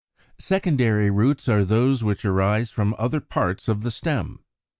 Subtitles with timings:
[0.39, 4.39] =Secondary Roots= are those which arise from other parts of the stem.